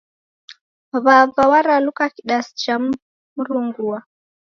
W'aw'a 1.05 1.43
waraluka 1.51 2.05
kidasi 2.15 2.51
cha 2.61 2.75
mrungua. 3.37 3.99